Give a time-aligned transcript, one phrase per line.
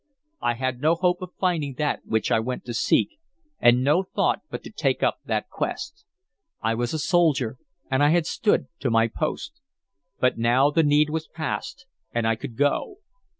[0.41, 3.19] I had no hope of finding that which I went to seek,
[3.59, 6.05] and no thought but to take up that quest.
[6.59, 7.57] I was a soldier,
[7.91, 9.61] and I had stood to my post;
[10.19, 11.85] but now the need was past,
[12.15, 12.95] and I could go.